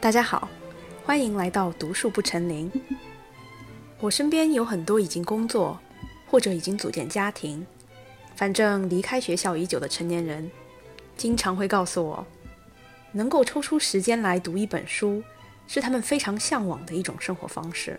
[0.00, 0.48] 大家好，
[1.04, 2.70] 欢迎来到读书不成林。
[3.98, 5.76] 我身边有很多已经工作
[6.30, 7.66] 或者已经组建家庭，
[8.36, 10.48] 反正离开学校已久的成年人，
[11.16, 12.24] 经常会告诉我，
[13.10, 15.20] 能够抽出时间来读一本书，
[15.66, 17.98] 是他们非常向往的一种生活方式。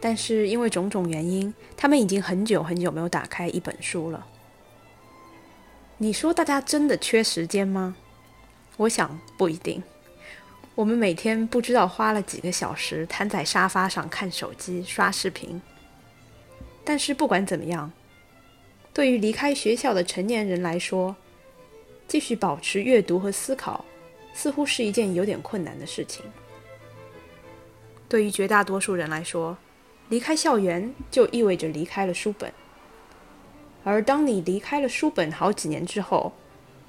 [0.00, 4.26] 但是因为种种原因，他们已经很久很久没有打开一本书了。
[5.98, 7.94] 你说大家真的缺时间吗？
[8.78, 9.80] 我想不一定。
[10.76, 15.62] 我们每天不知道花了几个小时瘫在沙发上看手机、刷视频。
[16.82, 17.92] 但是不管怎么样，
[18.92, 21.14] 对于离开学校的成年人来说，
[22.08, 23.84] 继续保持阅读和思考，
[24.34, 26.24] 似乎是一件有点困难的事情。
[28.08, 29.56] 对于绝大多数人来说，
[30.08, 32.52] 离开校园就意味着离开了书本。
[33.84, 36.32] 而当你离开了书本好几年之后，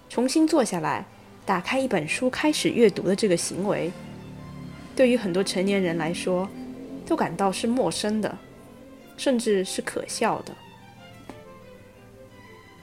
[0.10, 1.06] 重新坐下来。
[1.46, 3.92] 打开一本书开始阅读的这个行为，
[4.96, 6.50] 对于很多成年人来说，
[7.06, 8.36] 都感到是陌生的，
[9.16, 10.52] 甚至是可笑的。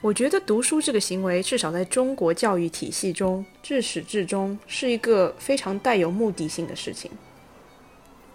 [0.01, 7.11] 我觉得读书这个行为，至少在中国教育体系中，至始至终是一个非常带有目的性的事情。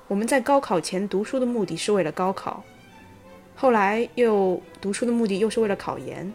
[0.08, 2.64] 我们在高考前读书的目的是为了高考，
[3.56, 6.34] 后来又读书的目的又是为了考研，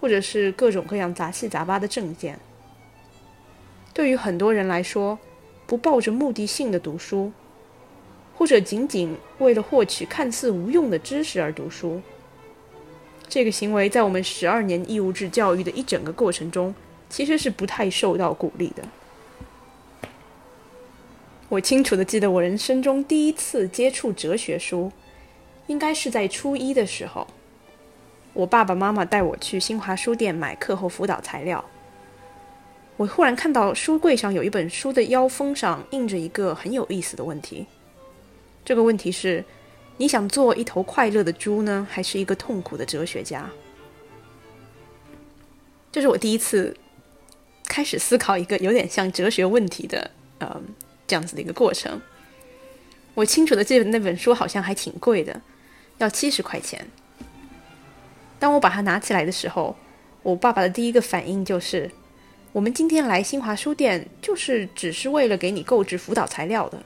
[0.00, 2.38] 或者是各种各样杂七杂八的证件。
[4.00, 5.18] 对于很多人来说，
[5.66, 7.30] 不抱着目的性的读书，
[8.34, 12.00] 或者仅仅为了获取看似无用的知识而读书，
[13.28, 16.74] 这个行为在我们十二年义务制教育的一整个过程中，
[17.10, 18.82] 其实是不太受到鼓励的。
[21.50, 24.90] 我清楚的记得，我人生中第一次接触哲学书，
[25.66, 27.26] 应该是在初一的时候，
[28.32, 31.62] 我爸爸妈妈带我去新华书店买课后辅导材料。
[33.00, 37.66] 我忽然看到书柜上有一本书的腰封上印着一个很有意思的问题。
[38.62, 39.42] 这个问题是：
[39.96, 43.48] 你想做一头快乐的猪呢，还是一个痛苦的哲学家？
[45.90, 46.76] 这是我第一次
[47.64, 50.60] 开始思考一个有点像哲学问题的，呃，
[51.06, 51.98] 这样子的一个过程。
[53.14, 55.40] 我清楚的记得那本书好像还挺贵的，
[55.96, 56.86] 要七十块钱。
[58.38, 59.74] 当我把它拿起来的时候，
[60.22, 61.90] 我爸爸的第一个反应就是。
[62.52, 66.82] 我们今天来新华书店，就是只是为了给你购置辅导材料的，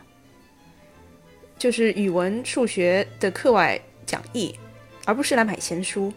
[1.59, 4.55] 就是语文、数学的课外讲义，
[5.07, 6.13] 而不是来买闲书。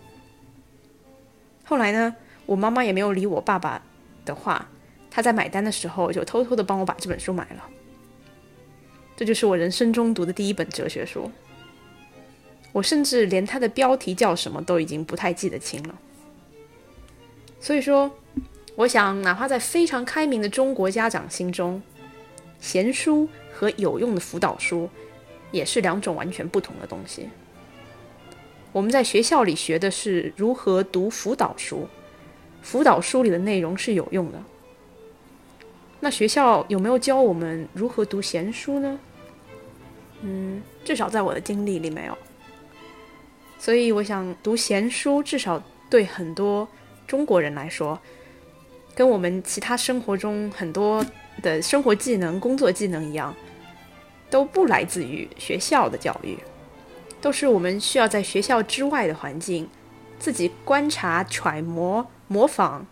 [1.63, 2.13] 后来呢，
[2.46, 3.81] 我妈妈也没有理我爸爸
[4.25, 4.68] 的话，
[5.09, 7.64] 她在买单的时候就偷偷的帮我把这本书买了。
[9.16, 11.31] 这就是我人生中读的第一本哲学书，
[12.74, 15.97] 我甚至连它的标题叫什么都已经不太记得清了。
[17.62, 18.14] 所以说。
[18.77, 21.81] 我想，哪怕在非常开明的中国家长心中，
[22.59, 24.88] 闲书和有用的辅导书
[25.49, 27.27] 也是两种完全不同的东西。
[28.71, 31.87] 我们在学校里学的是如何读辅导书，
[32.61, 34.39] 辅导书里的内容是有用的。
[35.99, 38.99] 那学校有没有教我们如何读闲书呢？
[40.21, 42.16] 嗯，至少在我的经历里没有。
[43.57, 46.67] 所以，我想读闲书，至少对很多
[47.07, 47.99] 中国人来说。
[48.97, 51.06] 跟我们其他生活中很多
[51.44, 53.31] 的生活技能、工作技能一样，
[54.28, 56.35] 都不来自于学校的教育，
[57.22, 59.69] 都是我们需要在学校之外的环境，
[60.18, 62.88] 自己观察、揣摩、模仿，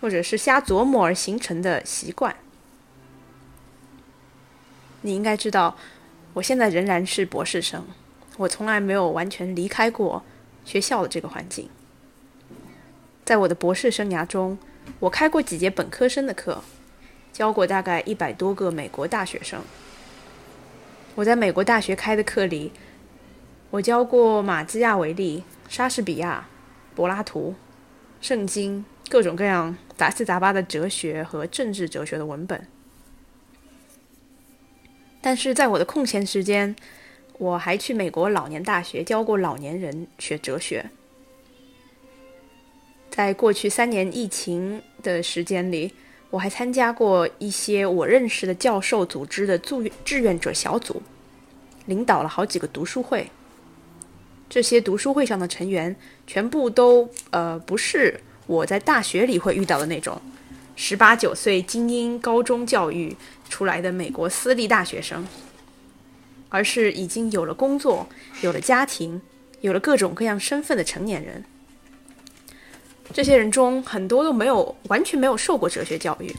[0.00, 2.36] 或者是瞎琢磨而形成的习惯。
[5.00, 5.76] 你应该知道，
[6.34, 7.84] 我现在仍然是博士生，
[8.36, 10.22] 我从来没有完全离开过
[10.64, 11.68] 学校的这个环境，
[13.24, 14.56] 在我的博士生涯中。
[15.00, 16.62] 我开过几节本科生的课，
[17.32, 19.60] 教过大概一百多个美国大学生。
[21.14, 22.72] 我在美国大学开的课里，
[23.70, 26.48] 我教过马基亚维利、莎士比亚、
[26.94, 27.54] 柏拉图、
[28.20, 32.66] 圣经，各种各样杂七杂八的哲学和政治哲学的文本。
[35.20, 36.74] 但是在我的空闲时间，
[37.38, 40.90] 我还去美国老年大学教过老年人学哲学。
[43.14, 45.94] 在过去三年疫情的时间里，
[46.30, 51.00] 我还参加过一些我认识的教授组织的助志愿者小组，
[51.86, 53.30] 领导了好几个读书会。
[54.50, 55.94] 这些读书会上的成员
[56.26, 60.20] 全部都呃不是我在大学里会遇到的那种
[60.74, 63.16] 十八九岁精英高中教育
[63.48, 65.24] 出来的美国私立大学生，
[66.48, 68.08] 而是已经有了工作、
[68.40, 69.22] 有了家庭、
[69.60, 71.44] 有了各种各样身份的成年人。
[73.14, 76.34] 这些人中很多都没有完全没有受过哲学教育，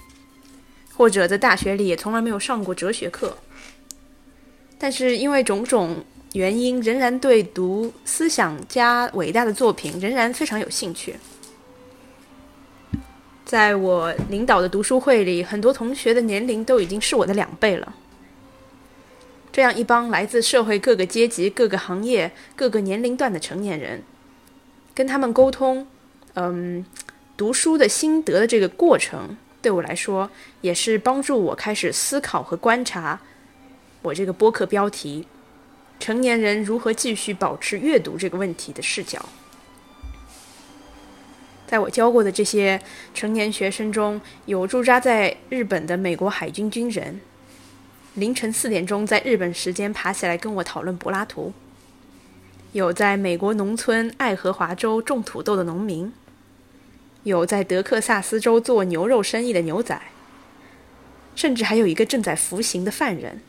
[0.93, 3.37] 或者在大学里也从来没有上过哲学课，
[4.77, 11.15] 但是因为种种原因，仍然对读思想家伟大的作品仍然非常有兴趣。
[13.45, 17.95] 在我领导的读书会里，很多同学的年龄都已经是我的两倍了。
[19.53, 24.03] 这样一帮来自社会各个阶级、各个行业、各个年龄段的成年人，
[24.93, 25.87] 跟他们沟通，
[26.35, 26.85] 嗯，
[27.35, 30.29] 读书的心得的这个过程，对我来说
[30.61, 33.19] 也是帮助我开始思考和观察
[34.01, 35.27] 我这个播客标题
[35.99, 39.25] “成年人如何继续保持阅读”这个问题的视角。
[41.65, 42.79] 在我教过的这些
[43.13, 47.19] 成年学生中，有驻扎在日本的美国海军军人，
[48.13, 51.51] 凌晨四点钟在日本时间爬起来跟我讨论柏拉图；
[52.73, 56.11] 有在美国农村爱荷华州种土豆的农民；
[57.25, 59.97] 有在德克萨斯州做牛肉生意的牛仔；
[61.35, 63.41] 甚至还有一个正在服刑的犯人。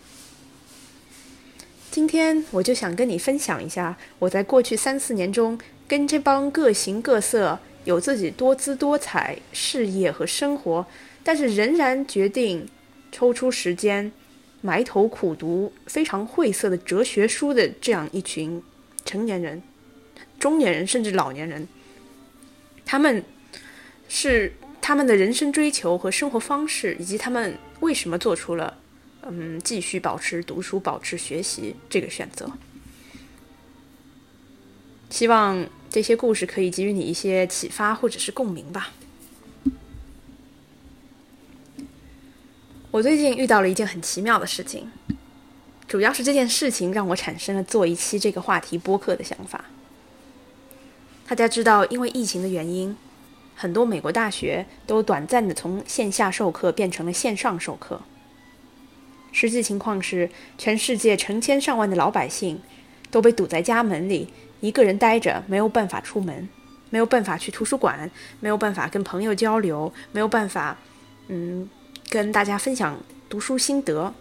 [1.90, 7.60] 今天我就想跟你分享一下我在过去三四年中跟这帮各形各色。
[7.84, 10.84] 有自己多姿多彩事业和生活，
[11.22, 12.68] 但是仍然决定
[13.12, 14.10] 抽出时间
[14.60, 18.60] 埋头苦读非常晦涩的哲学书的这样一群
[19.04, 19.62] 成年人、
[20.40, 21.68] 中年人甚至老年人，
[22.84, 23.22] 他们
[24.08, 28.78] 是他们的人生追求和生活方式，以及他们为什么做出了
[29.22, 32.50] 嗯继续保持读书、保持学习这个选择。
[35.10, 35.66] 希望。
[35.88, 38.92] 这些故事可以给予你一些启发或者是共鸣吧。
[42.90, 44.90] 我最近遇到了一件很奇妙的事情，
[45.88, 49.64] 主要是这件事情让我产生了做一期这个话题播客的想法。
[51.26, 52.94] 大家知道，因为疫情的原因，
[53.56, 58.02] 很多美国大学都短暂的从线下授课变成了线上授课。
[59.32, 62.60] 实际情况是，全世界成千上万的老百姓
[63.10, 64.28] 都被堵在家门里。
[64.60, 66.48] 一个人待着，没有办法出门，
[66.88, 68.10] 没有办法去图书馆，
[68.40, 70.78] 没有办法跟朋友交流，没有办法，
[71.28, 71.68] 嗯，
[72.08, 72.98] 跟大家分享
[73.28, 74.14] 读书心得。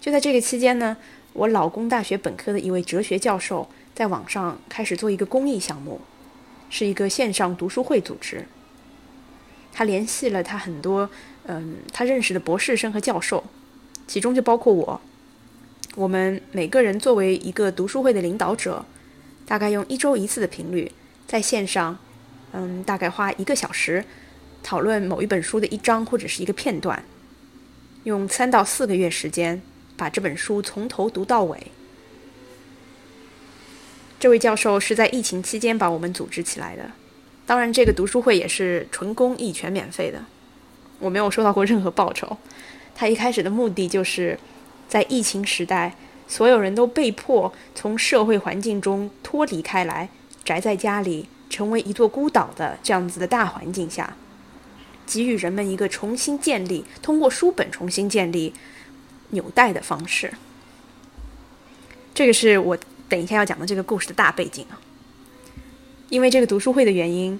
[0.00, 0.96] 就在这个期间呢，
[1.32, 5.98] 我老公大学本科的一位哲学教授在网上开始做一个公益项目，
[6.72, 8.46] 是一个线上读书会组织。
[9.74, 11.10] 他联系了他很多，
[11.44, 13.44] 嗯，他认识的博士生和教授，
[14.06, 15.00] 其中就包括我。
[15.94, 18.86] 我们每个人作为一个读书会的领导者，
[19.44, 20.90] 大概用一周一次的频率，
[21.26, 21.98] 在线上，
[22.52, 24.02] 嗯，大概花一个小时，
[24.62, 27.04] 讨论某一本书的一章或者是一个片段，
[28.04, 29.60] 用三到四个月时间
[29.94, 31.70] 把这本书从头读到尾。
[34.22, 36.88] 这位教授是在疫情期间把我们组织起来的，
[37.44, 40.24] 当然，这个读书会也是纯公益、全免费的，
[41.00, 42.36] 我没有收到过任何报酬。
[42.94, 44.38] 他一开始的目的就是。
[44.88, 45.96] 在疫情时代，
[46.28, 50.08] 所有人都被迫从社会环境中脱离开来，
[50.44, 54.16] 宅在家里，成为一座孤岛的这样子的大环境下，
[55.06, 58.52] 给予人们一个重新建立，通过书本重新建立
[59.30, 60.34] 纽带的方式。
[62.14, 62.78] 这个是我
[63.12, 64.80] 等一下要讲的这个故事的大背景啊。
[66.08, 67.38] 因为这个读书会的原因，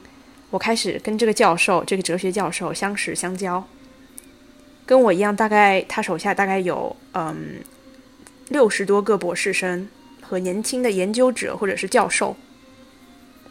[0.50, 3.66] 我开始跟这个教授，这个哲学教授相识相交。
[4.84, 7.60] 跟我一样，大概他手下大概有嗯
[8.50, 9.88] 六十多个博士生
[10.20, 12.36] 和年轻的研究者或者是教授，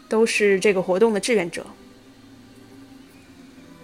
[0.08, 1.66] 都是这个活动的志愿者。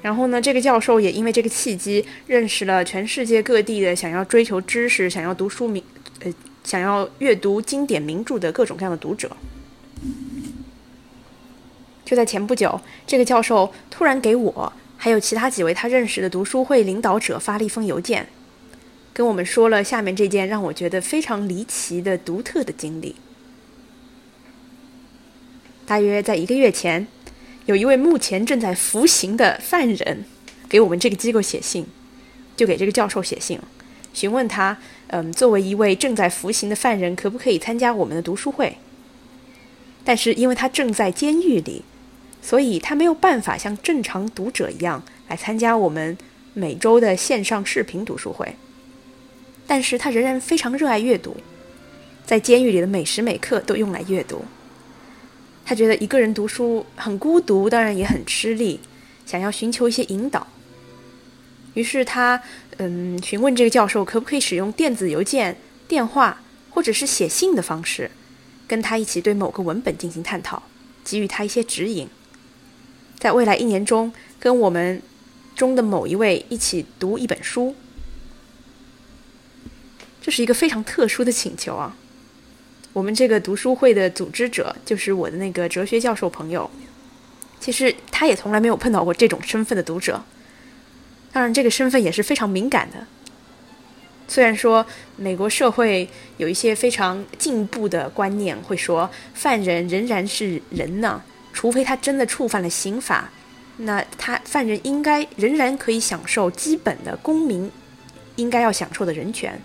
[0.01, 5.83] 然后呢，这个教授也因为这个契机认识了全世界各地的想要追求知识、想要读书名
[6.21, 6.33] 呃
[6.69, 9.35] 想要阅读经典名著的各种各样的读者。
[12.05, 14.71] 就在前不久，这个教授突然给我。
[14.99, 18.29] 还有其他几位他认识的读书会领导者发了一封邮件，
[19.15, 23.17] 跟我们说了下面这件让我觉得非常离奇的独特的经历。
[25.87, 27.07] 大约在一个月前，
[27.65, 30.25] 有一位目前正在服刑的犯人
[30.69, 31.87] 给我们这个机构写信，
[32.55, 33.59] 就给这个教授写信，
[34.13, 34.77] 询问他，
[35.09, 38.79] 嗯，作为一位正在服刑的犯人，可不可以参加我们的读书会？
[40.05, 41.85] 但是因为他正在监狱里。
[42.41, 46.17] 所以他没有办法像正常读者一样来参加我们
[46.55, 48.55] 每周的线上视频读书会，
[49.67, 51.37] 但是他仍然非常热爱阅读，
[52.25, 54.45] 在监狱里的每时每刻都用来阅读。
[55.67, 58.79] 他觉得一个人读书很孤独，当然也很吃力，
[59.27, 60.47] 想要寻求一些引导。
[61.79, 62.43] 于是他
[62.79, 65.57] 嗯询问这个教授可不可以使用电子邮件、
[65.87, 68.11] 电话或者是写信的方式，
[68.67, 70.61] 跟他一起对某个文本进行探讨，
[71.05, 72.09] 给予他一些指引。
[73.17, 75.01] 在未来一年中，跟我们
[75.55, 77.77] 中的某一位一起读一本书。
[80.21, 81.97] 这是一个非常特殊的请求啊！
[82.93, 86.69] 我们这个读书会的组织者就是我的那个哲学教授朋友，
[87.61, 90.21] 其实他也从来没有碰到过这种身份的读者。
[91.33, 93.07] 当然，这个身份也是非常敏感的。
[94.27, 94.85] 虽然说
[95.17, 103.31] 美国社会有一些非常进步的观念，会说犯人仍然是人呢，除非他真的触犯了刑法，
[103.79, 107.71] 那他犯人应该仍然可以享受基本的公民
[108.37, 109.59] 应该要享受的人权。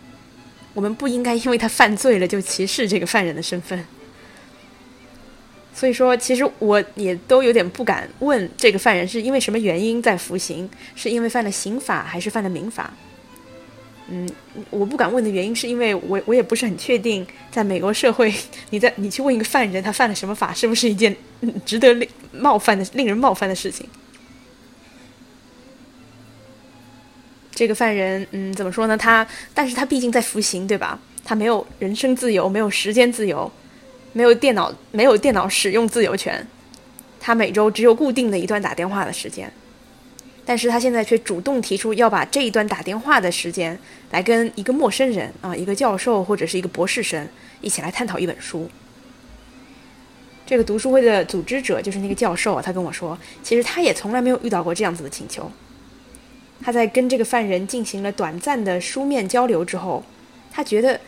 [0.74, 3.86] 我们不应该因为他犯罪了就歧视这个犯人的身份。
[5.74, 12.94] 所以说，其实我也都有点不敢问这个犯人是因为什么原因在服刑，是因为犯了刑法还是犯了民法。
[14.08, 14.30] 嗯，
[14.70, 18.32] 我不敢问的原因是因为我我也不是很确定，在美国社会，
[18.70, 21.15] 你在 你去问一个犯人他犯了什么法，是不是一件
[21.65, 23.88] 值得令冒犯的、令人冒犯的事情？
[27.56, 28.98] 这个犯人，嗯，怎么说呢？
[28.98, 31.00] 他，但是他毕竟在服刑，对吧？
[31.24, 33.50] 他没有人身自由，没有时间自由，
[34.13, 36.48] 没有电脑，没有电脑使用自由权。
[37.20, 39.51] 他每周只有固定的一段打电话的时间。
[40.46, 43.79] 但是他现在却主动提出要把这一段打电话的时间
[44.12, 47.25] 来跟一个陌生人啊，一个教授或者是一个博士生
[47.62, 48.70] 一起来探讨一本书。
[50.46, 55.50] 这个读书会的组织者就是那个教授，他跟我说，其实他也从来没有遇到过这样子的请求。
[56.62, 60.03] 他在跟这个犯人进行了短暂的书面交流之后，
[60.51, 61.00] 他觉得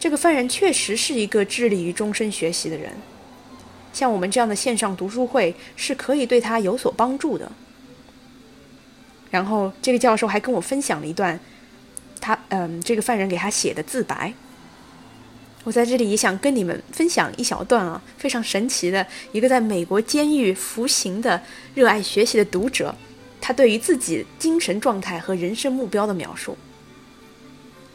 [0.00, 2.90] 这个犯人确实是一个致力于终身学习的人，
[3.92, 7.52] 像我们这样的线上读书会是可以对他有所帮助的。
[9.30, 11.38] 然后，这个教授还跟我分享了一段，
[12.18, 14.32] 他嗯，这个犯人给他写的自白。
[15.64, 21.40] 我在这里也想跟你们分享一小段啊，非常神奇的一个在美国监狱服刑的
[21.74, 22.94] 热爱学习的读者，
[23.38, 26.56] 他对于自己精神状态和人生目标的描述。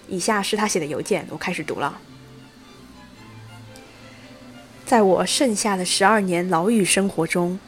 [0.07, 2.00] 以下是他写的邮件，我开始读了。
[4.85, 7.59] 在我剩下的十二年牢狱生活中。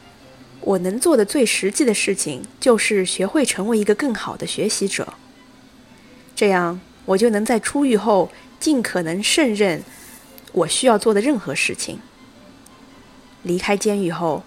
[0.60, 5.14] 我能做的最实际的事情，就是学会成为一个更好的学习者。
[6.34, 9.82] 这样，我就能在出狱后尽可能胜任
[10.52, 12.00] 我需要做的任何事情。
[13.44, 14.42] 离开监狱后，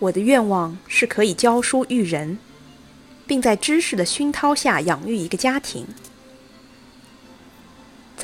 [0.00, 2.38] 我的愿望是可以教书育人，
[3.26, 5.86] 并在知识的熏陶下养育一个家庭。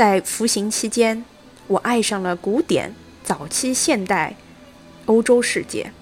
[0.01, 1.23] 在服刑期间，
[1.67, 4.35] 我爱上了古典、早期现代、
[5.05, 5.93] 欧洲世界。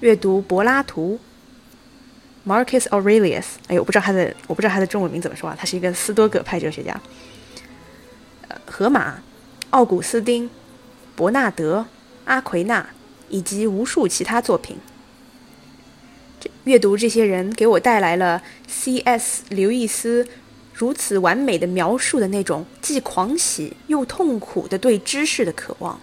[0.00, 1.18] 阅读柏拉图
[2.46, 3.46] ，Marcus Aurelius。
[3.68, 5.56] 哎呦，我不知道他的，我不知道他的中文名怎么说啊？
[5.58, 7.00] 他是一个斯多葛派哲学家。
[8.66, 9.22] 荷马、
[9.70, 10.50] 奥古斯丁、
[11.14, 11.86] 伯纳德、
[12.26, 12.86] 阿奎那
[13.30, 14.76] 以及无数其他作品。
[16.64, 19.44] 阅读这些人给我带来了 C.S.
[19.48, 20.28] 刘易斯
[20.76, 25.98] 如此完美的描述的那种既狂喜又痛苦的对知识的渴望。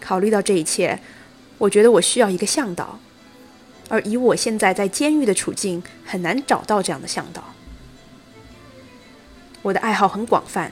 [0.00, 0.98] 考虑到这一切。
[1.58, 3.00] 我觉得我需要一个向导，
[3.88, 7.42] 而以我现在在监狱的处境，很难找到这样的向导。
[9.62, 10.70] 我的爱好很广泛，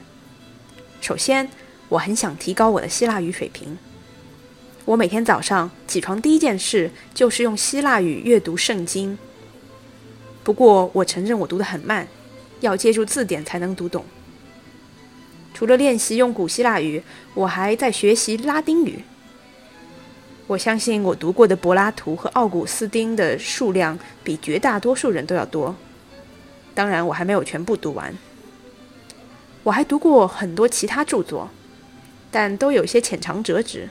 [1.00, 1.48] 首先，
[1.88, 3.76] 我很想提高我的希腊语水平。
[4.84, 9.18] 我每天早上起床第一件事就是用希腊语阅读圣经。
[10.46, 12.06] 不过，我承认我读得很慢，
[12.60, 14.04] 要借助字典才能读懂。
[15.52, 17.02] 除了练习用古希腊语，
[17.34, 19.02] 我还在学习拉丁语。
[20.46, 25.74] 我相信我读过的柏拉图和奥古斯丁的数量比绝大多数人都要多。
[26.76, 28.16] 当然，我还没有全部读完。
[29.64, 31.50] 我还读过很多其他著作，
[32.30, 33.88] 但都有些浅尝辄止。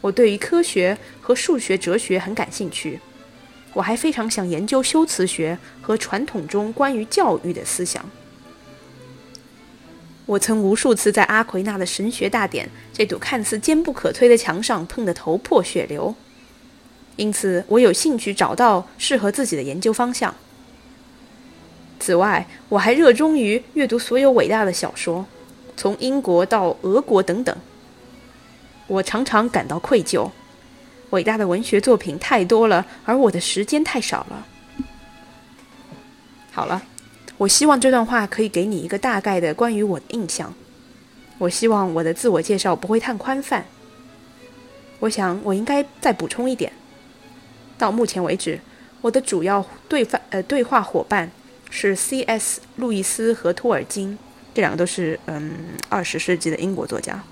[0.00, 2.98] 我对于科学和数学、哲学很感兴趣。
[3.72, 8.04] 我还非常想研究修辞学和传统中关于教育的思想。
[10.26, 16.14] 我曾无数次在阿奎那的神学大典这堵看似坚不可摧的墙上碰得头破血流，
[17.16, 20.34] 因此我有兴趣找到适合自己的研究方向。
[21.98, 25.24] 此外，我还热衷于阅读所有伟大的小说，
[25.76, 27.56] 从英国到俄国等等。
[28.86, 30.30] 我常常感到愧疚，
[31.10, 34.46] 伟大的文学作品太多了，而我的时间太少了。
[36.50, 36.82] 好了。
[37.36, 40.52] 我希望这段话可以给你一个大概的关于我的印象。
[41.38, 43.64] 我希望我的自我介绍不会太宽泛。
[44.98, 46.72] 我想我应该再补充一点。
[47.78, 48.58] 到目前为止，
[49.00, 51.30] 我的主要对话呃对话伙伴
[51.70, 52.60] 是 C.S.
[52.74, 54.18] 路易斯和托尔金，
[54.52, 55.52] 这两个都是嗯
[55.88, 57.22] 二十世纪的英国作家。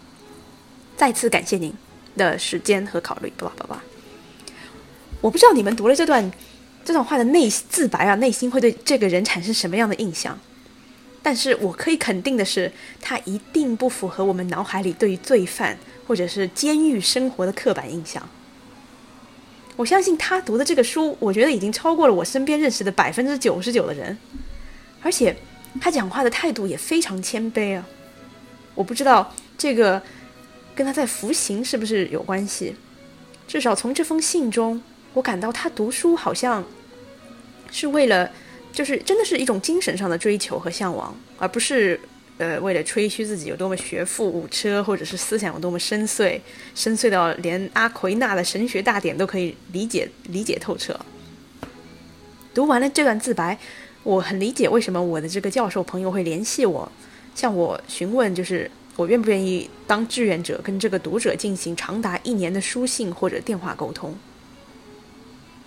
[0.97, 1.75] 再次感谢您
[2.16, 3.82] 的时间和考虑，不吧不吧。
[5.20, 6.30] 我不知道你们读了这段
[6.85, 10.38] 这段话的内自白啊，内心会对这个人产生什么样的印象？
[11.23, 12.70] 但是我可以肯定的是，
[13.00, 18.28] 他一定不符合我们脑海里对于罪犯或者是监狱生活的刻板印象。
[19.75, 24.16] 我相信他读的这个书，我觉得已经超过了我身边认识的百分之九十九的人，
[25.02, 25.37] 而且
[25.80, 27.85] 他讲话的态度也非常谦卑啊。
[28.76, 30.00] 我不知道这个
[30.76, 32.76] 跟他在服刑是不是有关系，
[33.49, 34.80] 至少从这封信中，
[35.14, 36.64] 我感到他读书好像
[37.73, 38.30] 是为了。
[38.73, 41.99] 就是真的是一种精神上的追求和向往，而不是
[42.37, 46.38] 呃为了吹嘘自己有多么学富五车，或者是思想有多么深邃，
[46.75, 50.95] 深邃到连阿奎那的神学大典都可以理解理解透彻。
[52.52, 53.59] 读完了这段自白，
[54.02, 56.92] 我很理解为什么我的这个教授朋友会联系我，
[57.35, 64.17] 向我询问，就是我愿不愿意当志愿者，跟这个读者进行长达一年的书信或者电话沟通。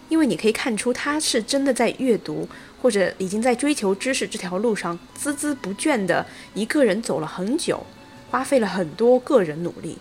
[0.09, 2.47] 因为你可以看出他是真的在阅读。
[2.81, 7.85] 或者已经在追求知识这条路上孜孜不倦的一个人走了很久，
[8.29, 9.97] 花费了很多个人努力，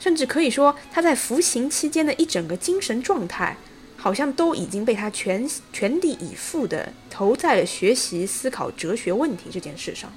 [0.00, 3.58] 甚至可以说他在服刑期间的一整个精神状态，
[3.98, 10.10] 好像都已经被他全全力以赴的投在了学习、思考哲学问题这件事上。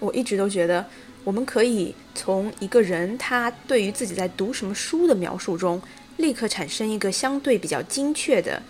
[0.00, 0.84] 我一直都觉得，
[1.22, 5.80] 我们可以从一个人他对于自己在读什么书的描述中。
[6.16, 8.62] 立刻产生一个相对比较精确的，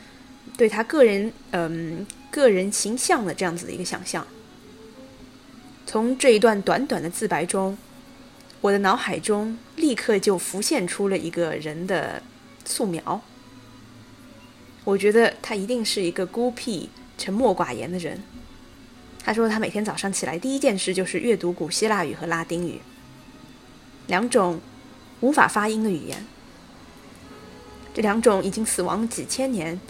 [0.56, 4.24] 对他个人嗯个人形象的这样子的一个想象。
[5.84, 7.76] 从这一段短短的自白中，
[8.60, 12.22] 我的脑海中立刻就浮现出了一个人的
[12.64, 13.20] 素描。
[14.84, 18.22] 我觉得他一定是一个孤僻、沉默寡言的人。
[19.22, 22.80] 他说他每天早上起来第一件事就是阅读古希腊语和拉丁语，
[24.06, 24.60] 两种
[25.20, 26.26] 无法发音的语言。
[27.92, 29.80] 这两种已经死亡几千年，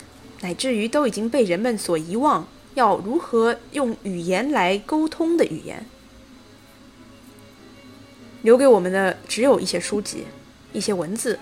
[0.41, 5.87] 乃至于都已经被人们所遗忘，要如何用语言来沟通的语言，
[8.43, 10.25] 留给我们的只有一些书籍、
[10.73, 11.39] 一些文字、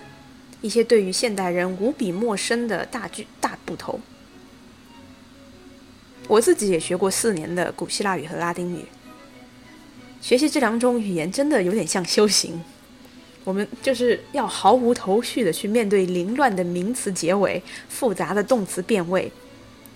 [0.61, 3.99] 一些对于现代人无比陌生的大句大部头。
[6.29, 8.85] 我自己也学过四年的古希腊语和拉丁语，
[10.21, 12.63] 学习这两种语言真的有点像修行。
[13.43, 19.31] 我们就是要毫无头绪的去面对凌乱的名词结尾、复杂的动词变位，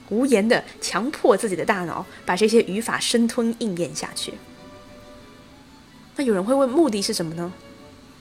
[0.10, 4.34] 无言的强迫自己的大脑把这些语法生吞硬咽下去。
[6.16, 7.54] 那有人会问，目的是什么呢？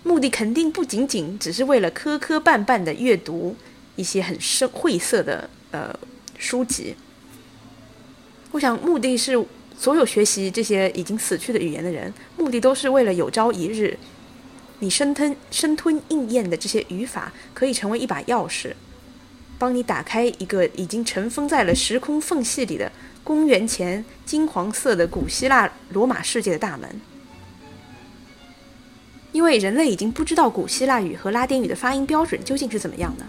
[0.02, 3.56] 目的肯定不仅仅只是为了磕磕绊绊的阅读
[3.96, 5.98] 一些很深晦涩的呃
[6.36, 6.94] 书籍。
[8.52, 9.42] 我想，目的是
[9.76, 13.98] 所有学习这些已经死去的语言的人，目的都是为了有朝一日。
[14.80, 18.72] 你生吞生吞硬咽的这些语法，可以成为一把钥匙，
[19.58, 22.92] 帮你打开一个已经尘封在了时空缝隙里的
[23.24, 27.00] 公元前金黄色的古希腊罗马世界的大门。
[29.30, 33.24] 因为人类已经不知道古希腊语和拉丁语的发音标准究竟是怎么样的，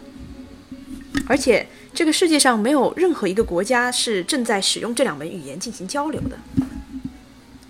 [1.28, 6.38] 而且这个世界上没有任何一个国家是正在使用这两门语言进行交流的，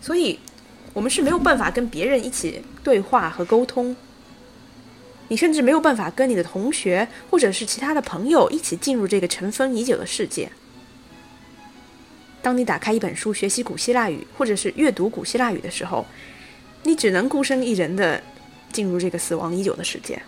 [0.01, 0.39] 所以。
[0.95, 3.95] 我们是没有办法跟别人一起对话和沟通，
[5.27, 10.51] 你甚至没有办法跟你的同学或者是其他的朋友一起进入这个尘封已久的世界。
[12.43, 16.05] 当你打开一本书学习古希腊语，或者是阅读古希腊语的时候，
[16.83, 18.21] 你只能孤身一人的
[18.71, 20.21] 进入这个死亡已久的世界。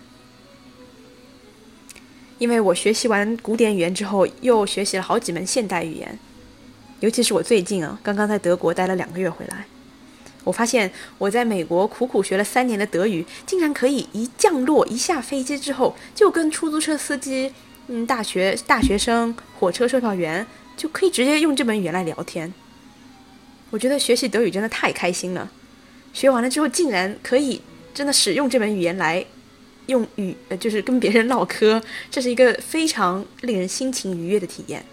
[2.37, 6.19] 因为我学习完古典语言之后，又学习了好几门现代语言，
[6.99, 9.65] 尤其是我最近啊，刚刚在德国待了两个月回来。
[10.43, 17.51] 我发现我在美国苦苦学了三年的德语，竟然可以一降落、一下飞机之后，就跟出租车司机、
[17.87, 20.45] 嗯，大学大学生、火车售票员，
[20.77, 22.53] 就可以直接用这门语言来聊天。
[23.71, 25.49] 我觉得学习德语真的太开心了，
[26.13, 27.61] 学完了之后竟然可以
[27.93, 29.25] 真的使用这门语言来
[29.87, 34.85] 用语，呃，就是跟别人唠嗑，这是一个非常令人心情愉悦的体验。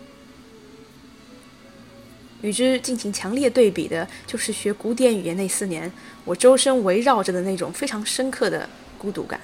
[2.42, 5.90] 与之进行强烈对比的，就是学古典语言那四年，
[6.24, 9.40] 我周身围绕着的那种非常深刻的孤独感。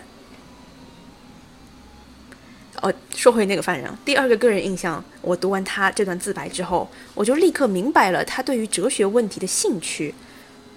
[2.80, 10.14] 哦，说回那个犯人，第二个个人印象，我读完他这段自白之后，我就立刻明白了，他对于哲学问题的兴趣，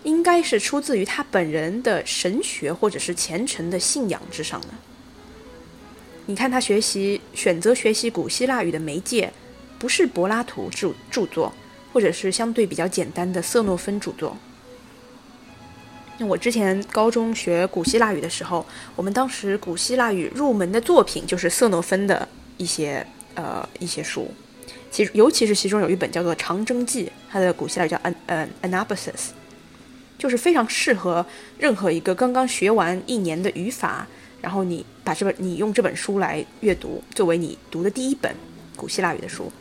[0.03, 4.67] 应该是出自于他本人的神学或者是虔诚的信仰之上的。
[6.25, 9.31] 你看他学习选择学习古希腊语的媒介，
[9.79, 11.51] 不是柏拉图著著作。
[11.93, 14.37] 或者是相对比较简单的色诺芬著作，
[16.17, 24.31] 那我之前高中学古希腊语的时候，我们当时古希腊语入门的作品就是色诺芬的一些呃一些书，
[24.89, 29.31] 其尤其是其中有一本叫做《长征记》，它的古希腊语叫 An 呃 Anabasis，
[30.21, 31.25] 就是非常适合
[31.57, 34.05] 任何一个刚刚学完一年的语法，
[34.39, 38.31] 然后你把这本你用这本书来阅读，作为你读的第一本
[38.75, 39.51] 古希腊语的书。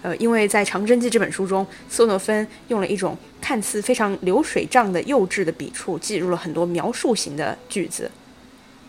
[0.00, 8.10] 呃，因为在《长征记》这本书中，斯诺芬用了一种看似非常流水账的幼稚的笔触，记录了很多描述型的句子。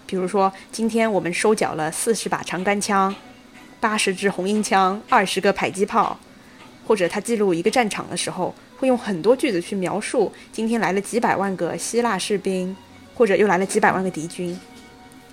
[0.06, 3.14] 比如说，今天我们收缴了四十把长杆枪，
[3.82, 6.18] 八十支红缨枪，二十个迫击炮。
[6.86, 12.76] 或者他记录一个战场的时候，会用很多句子去描述今天来了几百万个希腊士兵，
[13.16, 14.60] 或者又来了几百万个敌军。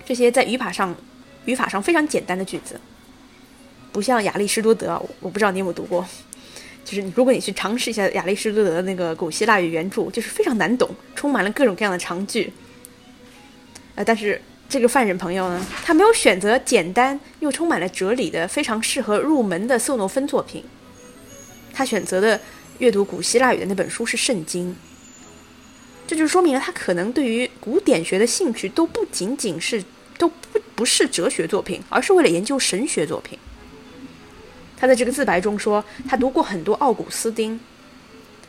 [0.05, 0.95] 这些在语法上，
[1.43, 2.79] 语法上非常简单的句子。
[3.91, 6.07] 不像亚里士多德，我不知道你有没有读过，
[6.85, 12.53] 就是如果你去尝试一下亚里士多德的那个古希腊语原著，就是非常难懂，充满了各种各样的长句。
[13.95, 20.63] 呃，但是这个犯人朋友呢，他没有选择简单又充满了哲理的、非常适合入门的色诺芬作品，
[21.73, 22.39] 他选择的
[22.81, 24.71] 阅读古希腊语的那本书是《圣经》，
[26.07, 29.83] 这就说明了他可能对于古典学的兴趣都不仅仅是
[30.17, 33.37] 都不不是哲学作品，而是为了研究神学作品。
[34.75, 37.59] 他在这个自白中说，他读过很多奥古斯丁，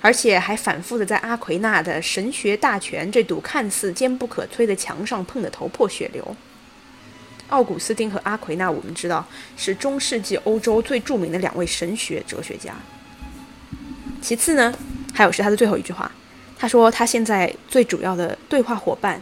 [0.01, 6.35] 而且还反复的在阿奎那的神学大全这堵看似坚不可摧的墙上碰得头破血流。
[7.49, 12.75] 奥古斯丁和阿奎那，我们知道是中世纪欧洲最著名的两位神学哲学家。
[14.23, 14.73] 其次呢，
[15.13, 16.11] 还有是他的最后一句话，
[16.57, 19.21] 他说他现在最主要的对话伙伴，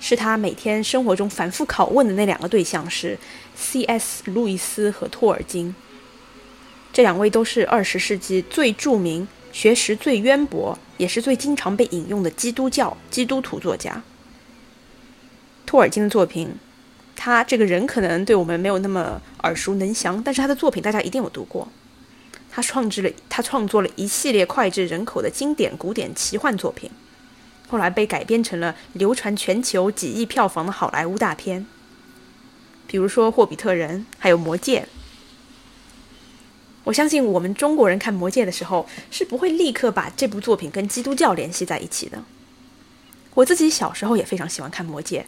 [0.00, 3.16] 是他每天生活中反复拷问的那两个对象是
[3.54, 4.24] C.S.
[4.32, 5.72] 路易斯和托尔金。
[6.92, 14.02] 这两位都是二十世纪最著名、学识最渊博，也是最经常被引用的基督教基督徒作家。
[15.64, 16.50] 托尔金的作品，
[17.14, 21.68] 他这个人可能对我们没有那么耳熟能详，但是他的作品大家一定有读过。
[22.54, 26.90] 他创制了，他创作了一系列脍炙人口的经典古典奇幻作品，
[27.66, 31.66] 后来被改编成了流传全球几亿票房的好莱坞大片，
[32.86, 34.80] 比如说《霍比特人》，还有《魔戒》。
[36.84, 42.22] 我相信我们中国人看《魔戒》的时候，是不会立刻把这部作品跟基督教联系在一起的。
[43.32, 45.20] 我自己小时候也非常喜欢看《魔戒》，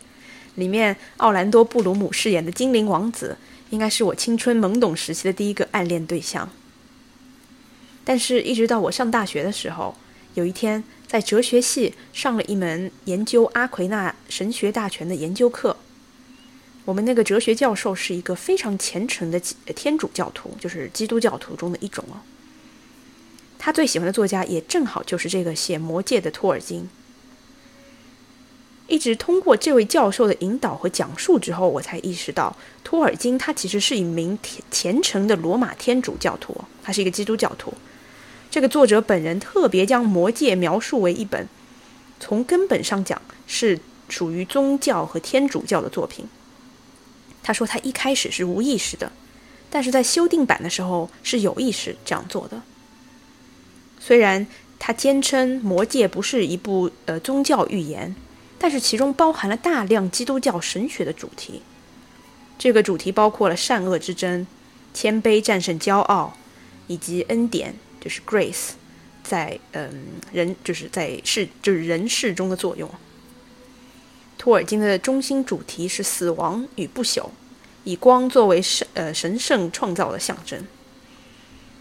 [0.56, 3.38] 里面奥兰多·布鲁姆饰演的精灵王子，
[3.70, 6.50] 应该是我青春懵懂时期的第一个暗恋对象。
[8.04, 9.94] 但是，一直到我上大学的时候，
[10.34, 15.76] 有一天在哲学系上了一门研究阿奎那神学大全的研究课。
[16.84, 22.20] 我们那个哲学教授是一个非常虔诚的天主教徒，就是基督教徒中的一种哦。
[23.58, 26.86] 他最喜欢的作家也正好就是这个写《魔戒》的托尔金。
[28.86, 34.38] 一直通过这位教授的引导和讲述之后，我才意识到，托尔金他其实是一名
[34.70, 37.72] 虔诚的罗马天主教徒，他是一个基督教徒。
[38.54, 41.48] 这个作者本人特别将《魔戒》描述为一本
[42.20, 46.28] 从根本上讲是属于宗教和天主教的作品。
[47.42, 49.10] 他说他一开始是无意识的，
[49.70, 52.62] 但是在修订版的时候是有意识这样做的。
[53.98, 54.46] 虽然
[54.78, 58.14] 他坚称《魔戒》不是一部呃宗教寓言，
[58.56, 61.60] 但是其中包含了大量基督教神学的主题。
[62.56, 64.46] 这个主题包括了善恶之争、
[64.94, 66.36] 谦卑战胜骄傲，
[66.86, 68.72] 以及恩典就是 grace
[69.22, 72.90] 在嗯人就是在世就是人世中的作用。
[74.36, 77.30] 托尔金的中心主题是死亡与不朽，
[77.84, 80.62] 以光作为神呃神圣创造的象征。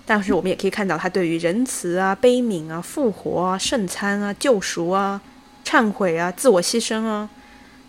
[0.06, 5.22] 但是我们也可以看到他对于仁慈啊、悲悯啊、复活啊、圣餐啊、救赎啊、
[5.66, 7.30] 忏悔啊、自我牺牲啊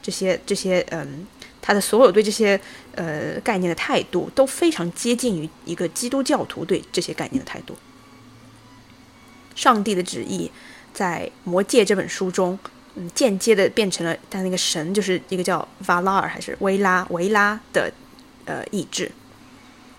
[0.03, 1.27] 这些这些嗯，
[1.61, 2.61] 他的所有对这些
[2.95, 7.77] 呃概念的态度都非常接近于一个基督教徒对这些概念的态度。
[9.55, 10.51] 上帝的旨意
[10.93, 12.59] 在《魔戒》这本书中。
[12.97, 17.93] 嗯，间接的变成了他那个神，就是一个叫瓦拉尔还是维拉维拉的
[18.45, 19.11] 呃意志。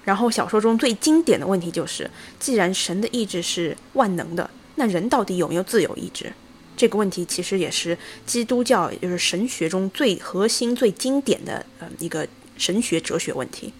[0.06, 6.32] 然后小说中最经典的问题就是，既然神的意志是万能的，那人到底有没有自由意志？
[6.78, 12.26] 这个问题其实也是基督教也就是神学中最核心、最经典的呃一个
[12.58, 13.74] 神学哲学问题。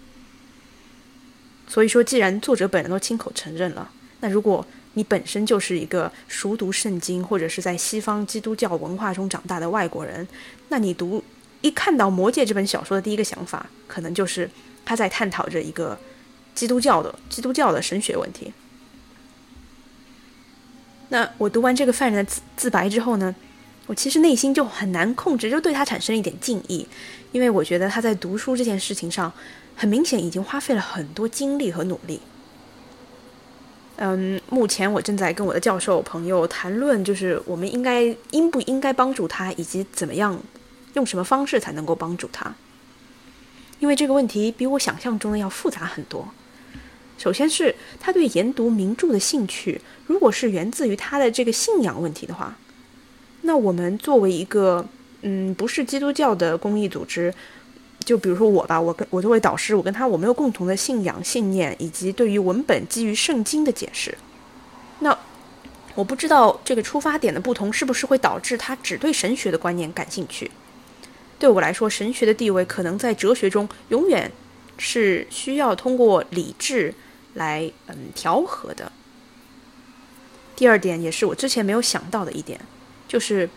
[1.66, 10.26] 所以说，既然作者本人都亲口承认了，那如果你本身就是一个熟读圣经或者是在西方基督教文化中长大的外国人，
[10.70, 11.22] 那你读
[11.60, 14.50] 一看到《魔戒》这本小说的第一个想法，可能就是
[14.86, 15.98] 他在探讨着一个
[16.54, 18.54] 基督教的基督教的神学问题。
[21.10, 23.34] 那我读完这个犯人的自自白之后呢，
[23.86, 26.88] 我其实内心就很难控制，就对他产生了一点敬意，
[27.32, 29.30] 因为我觉得他在读书这件事情上，
[29.74, 32.18] 很明显已经花费了很多精力和努力。
[33.98, 40.38] 嗯，目前我正在跟我的教授朋友谈论，就是我们应该应不应该帮助他，以及怎么样
[40.92, 42.54] 用什么方式才能够帮助他。
[43.78, 46.28] 因为这个问题比我想象中的要复杂很多。
[47.16, 52.54] 首先是他对研读名著的兴趣，如果是源自于他的这个信仰问题的话，
[53.42, 54.86] 那我们作为一个
[55.22, 57.32] 嗯不是基督教的公益组织。
[58.06, 64.16] 就比如说我吧，我跟我作为导师，我跟他我没有共同的信仰信念，以及对于文本基于圣经的解释。
[65.00, 65.18] 那
[65.96, 70.48] 我不知道这个出发点的不同是不是会导致他只对神学的观念感兴趣。
[71.36, 74.30] 对我来说，神学的地位可能在哲学中永远
[74.78, 76.94] 是需要通过理智
[77.34, 78.92] 来嗯调和的。
[80.54, 82.60] 第二点也是我之前没有想到的一点，
[83.08, 83.50] 就是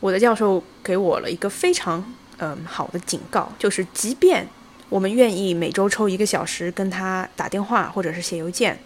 [0.00, 2.12] 我的教授给我了一个非常。
[2.38, 4.46] 嗯，好的警告就是，即便
[4.88, 8.78] 我们愿意每周抽一个小时跟他打电话或者是写邮件，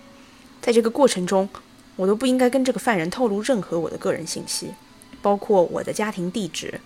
[0.60, 1.48] 在这个过程中，
[1.96, 4.70] 我都不应该跟这个犯人透露任何我的个人信息，
[5.20, 6.80] 包括我的家庭地址。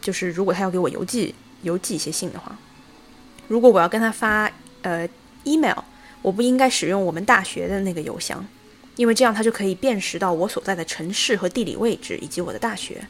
[0.00, 2.56] 就是如果他要给我邮寄邮寄一些信的话，
[3.48, 4.50] 如果我要跟他发
[4.82, 5.08] 呃
[5.44, 5.78] email，
[6.20, 8.46] 我不应该使用我们大学的那个邮箱，
[8.96, 13.06] 因为这样他就可以辨识到我所在的城市和地理位置以及我的大学。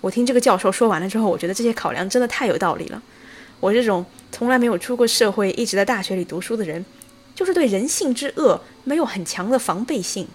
[0.00, 3.02] 我听这个教授说完了之后，我觉得这些考量真的太有道理了。
[3.60, 6.84] 我这种从来没有出过社会、一直在大学里读书的人，
[7.34, 10.26] 就是对人性之恶没有很强的防备性。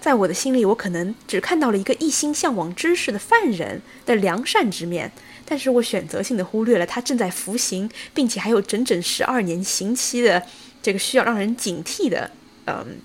[0.00, 5.12] 在我的心里，我可能只看到了一个一心向往知识的犯人的良善之面，
[5.44, 10.42] 但是我选择性的忽略了他正在服刑，并且还有整整十二年刑期的
[10.80, 12.30] 这个需要让人警惕的，
[12.66, 12.98] 嗯，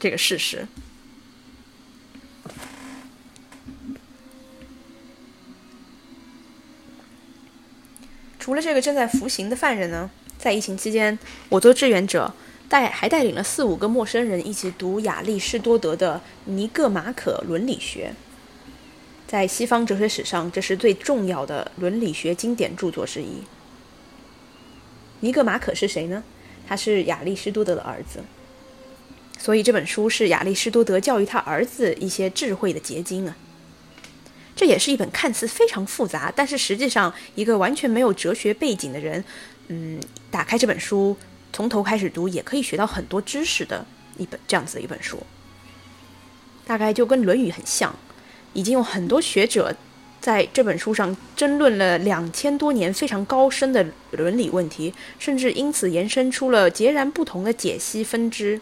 [0.00, 0.66] 这个事实。
[8.42, 11.16] 除了这个正在服刑的犯人呢，在疫情期间，
[11.48, 12.34] 我做志愿者，
[12.68, 16.16] 带还带领了四五个陌生人一起读亚里士多德的
[16.50, 18.12] 《尼各马可伦理学》。
[19.28, 23.44] 在西方哲学史上，这是最重要的伦理学经典著作之一。
[25.20, 26.24] 尼各马可是谁呢？
[26.66, 28.24] 他是亚里士多德的儿子，
[29.38, 33.36] 所以这本书是亚里士多德教育他儿子一些智慧的结晶啊。
[34.54, 39.24] 这也是一本看似非常复杂，但是实际上一个完全没有哲学背景的人，
[39.68, 39.98] 嗯，
[40.30, 41.16] 打开这本书
[41.52, 43.84] 从头开始读也可以学到很多知识的
[44.18, 45.18] 一本这样子的一本书。
[46.64, 47.94] 大概就跟《论语》很像，
[48.52, 49.74] 已经有很多学者
[50.20, 58.60] 在这本书上争论了两千多年非常高深的伦理问题，甚至因此延伸出了截然不同的解析分支。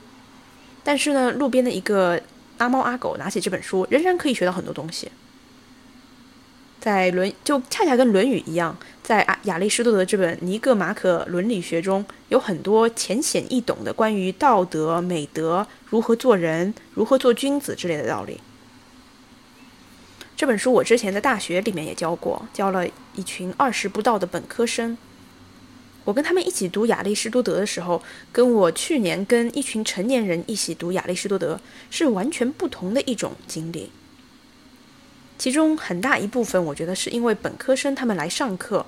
[0.82, 2.18] 但是呢，路边的一个
[2.56, 5.10] 阿猫阿狗拿起这本书，仍然可以学到很多东西。
[6.80, 18.40] 在论就恰恰跟《论语》一样，在亚亚里士多德这本《尼各马可伦理学》中有很多浅显易懂的关于道德、美德、如何做人、如何做君子之类的道理。
[20.34, 24.96] 这本书我之前在大学里面也教过，教了一群二十不到的本科生。
[26.04, 33.90] 我跟他们一起读亚里士多德的时候，跟我去年跟一群成年人一起读亚里士多德是完全不同的一种经历。
[35.40, 38.84] 其中很大一部分，我觉得是因为本科生他们来上课，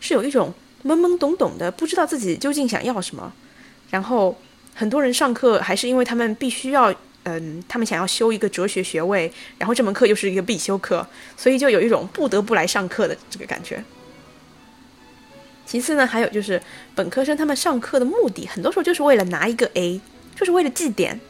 [0.00, 0.52] 是有一种
[0.84, 3.32] 懵懵懂懂的，不知道自己究竟想要什么。
[3.88, 4.36] 然后
[4.74, 13.84] 很多人上课还是因为他们必须要，嗯，他们想要修一个哲学学位，然后这门课又是一个必修课，所以就有一种不得不来上课的这个感觉。
[15.64, 16.60] 其次呢，还有就是
[16.96, 20.00] 本科生他们上课的目的，很多时候就是为了拿一个 A，
[20.34, 21.20] 就是为了绩点。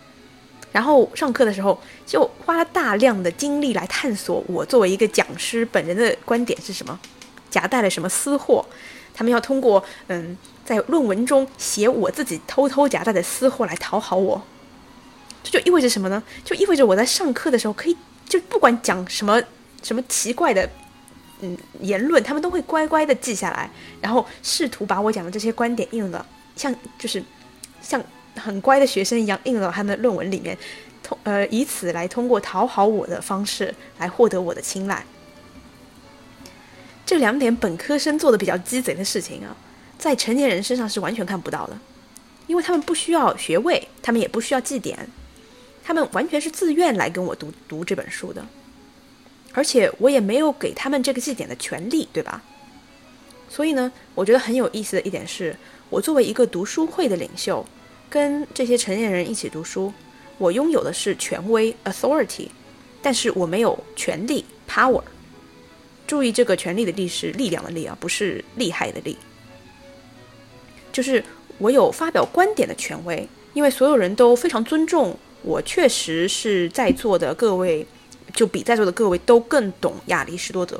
[0.72, 6.98] 然后上课的时候就花了大量的精力来探索我作为一个讲师本人的观点是什么，
[7.50, 8.64] 夹带了什么私货。
[9.14, 14.42] 他们要通过嗯在论文中写我自己偷偷夹带的私货来讨好我。
[15.44, 16.22] 这就意味着什么呢？
[16.42, 19.42] 就意味着我在上课的时候可以就不管讲什么
[19.82, 20.66] 什么奇怪的
[21.42, 23.68] 嗯言论，他们都会乖乖的记下来，
[24.00, 26.24] 然后试图把我讲的这些观点应用的
[26.56, 27.22] 像就是
[27.82, 28.02] 像。
[28.36, 30.56] 很乖的学生一样印到他们的论文里面，
[31.02, 35.04] 通呃以此来通过讨好我的方式来获得我的青睐。
[37.04, 39.54] 这两点本科生做的比较鸡贼的事情啊，
[39.98, 41.78] 在成年人身上是完全看不到的，
[42.46, 45.06] 因为他们不需要学位，他们也不需要绩点，
[45.84, 48.46] 他们完全是自愿来跟我读读这本书的，
[49.52, 52.42] 而且我也没有给他们这个绩点的权利，对吧？
[53.50, 55.54] 所以呢，我觉得很有意思的一点是，
[55.90, 57.66] 我作为一个读书会的领袖。
[58.12, 59.90] 跟这些成年人一起读书，
[60.36, 62.48] 我拥有的是权威 （authority），
[63.00, 65.02] 但是我没有权力 （power）。
[66.06, 69.16] 注意，这个权力的力是力量的力啊，不是厉害的力。
[70.92, 71.24] 就是
[71.56, 75.62] 我有发表观点的权威，因为所有人都非常尊重我。
[75.62, 77.86] 确实是在座的各位，
[78.34, 80.78] 就比在座的各位都更懂亚里士多德，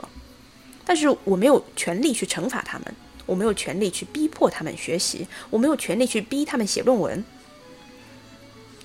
[0.84, 2.94] 但是我没有权利去惩罚他们，
[3.32, 7.24] 我没有权利去逼迫他们学习，我没有权利去逼他们写论文。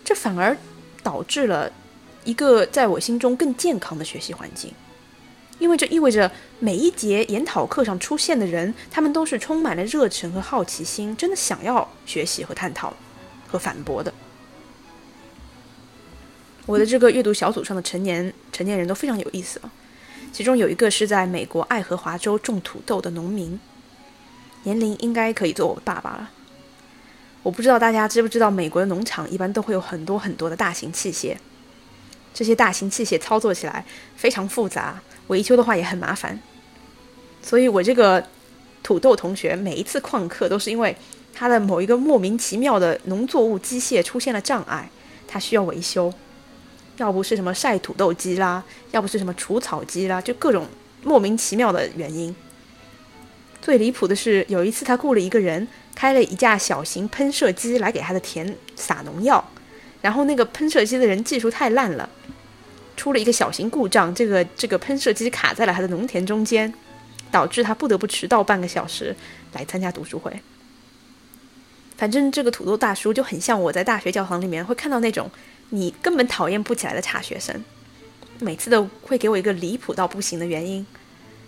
[0.06, 0.56] 这反而
[1.04, 1.70] 导致了
[2.24, 4.74] 一个在我心中更健康的学习环境。
[5.60, 12.94] 因为这意味着每一节研讨课上出现的人，他们都是充满了热忱和好奇心，真的想要学习和探讨
[13.50, 14.14] 和反驳的。
[16.66, 19.60] 我的这个阅读小组上的成年成年人都非常有意思，
[20.32, 23.60] 其中有一个是在美国爱荷华州种土豆的农民，
[24.68, 26.30] 年龄应该可以做我爸爸了。
[27.42, 31.38] 我不知道大家知不知道，美国的农场一般都会有很多很多的大型器械，
[32.34, 33.86] 这些大型器械操作起来
[34.18, 35.02] 非常复杂。
[35.28, 36.38] 维修的话也很麻烦，
[37.42, 38.22] 所以我这个
[38.84, 40.94] 土豆同学每一次旷课都是因为
[41.34, 44.90] 他的某一个莫名其妙的农作物机械出现了障碍，
[45.26, 46.14] 他需要维修，
[46.98, 50.66] 要不是什么晒土豆机啦，要不是什么除草机啦，就各种
[51.04, 52.36] 莫名其妙的原因。
[53.68, 59.46] 最离谱的是有一次他雇了一个人开了一架小型喷射机来给他的田撒农药，
[60.02, 62.10] 然后那个喷射机的人技术太烂了。
[62.96, 66.74] 出了一个小型故障，这个这个喷射机卡在了他的农田中间，
[67.30, 69.14] 导致他不得不迟到半个小时
[69.52, 70.32] 来参加读书会。
[71.98, 75.30] 反正这个土豆大叔就很像我在大学教堂里面会看到那种
[75.72, 77.62] 你根本讨厌不起来的差学生，
[78.40, 80.88] 每次都会给我一个离谱到不行的原因，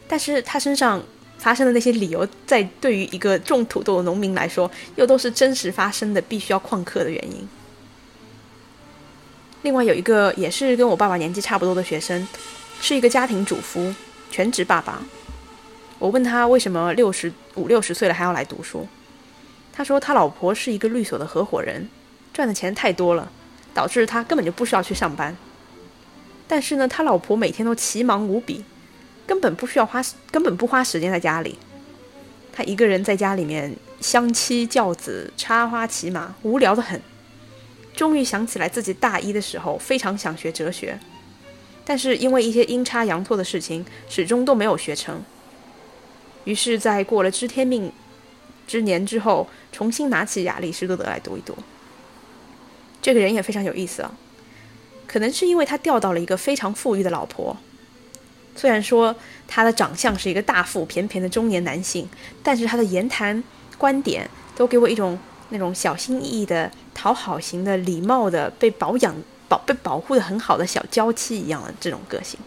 [0.06, 1.02] 但是他身上
[1.40, 7.48] 发生的那些理由，在对于一个种土豆的农民来说，又都是真实发生的必须要旷课的原因。
[9.64, 12.28] 另外有一个也是跟我爸爸年纪差不多的学生，
[12.80, 13.94] 是一个家庭主妇，
[14.30, 15.02] 全职爸爸。
[15.98, 18.88] 我问他为什么六十五六十岁了还要来读书，
[19.74, 21.90] 他说他老婆是一个律所的合伙人，
[22.34, 23.30] 赚的钱太多了，
[23.74, 25.36] 导致他根本就不需要去上班。
[26.48, 28.64] 但是呢，他老婆每天都奇忙无比，
[29.30, 31.60] 根本不需要花，根本不花时间在家里。
[32.52, 37.00] 他一个人在家里面相妻教子、插花骑马，无聊的很。
[37.96, 41.00] 终于想起来，自己大一的时候非常想学哲学，
[41.86, 45.22] 但是因为一些阴差阳错的事情，始终都没有学成。
[46.46, 47.92] 于是，在过了知天命
[48.68, 51.56] 之年之后，重新拿起亚里士多德来读一读。
[53.00, 54.12] 这个人也非常有意思啊，
[55.06, 57.56] 可能是因为他钓到了一个非常富裕的老婆。
[58.60, 59.16] 虽然说
[59.48, 62.08] 他的长相是一个大腹便便的中年男性，
[62.44, 63.42] 但是他的言谈
[63.78, 65.18] 观点都给我一种
[65.50, 66.70] 那种小心翼翼的。
[67.02, 69.16] 讨好型的、礼貌的、被保养、
[69.48, 72.38] 保被保护的很好的小娇妻一样的这种个性。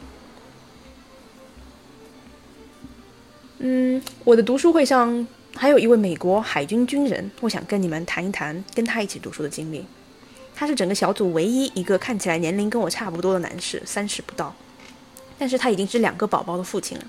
[3.60, 9.86] 嗯，我的读书会上还有一位美国海军军人，我想跟你们谈一谈跟他一起读书的经历。
[10.54, 14.54] 他是整个小组唯一一个看起来年龄跟我差不多的男士，三十不到，
[15.42, 17.04] 但是他已经是两个宝宝的父亲了。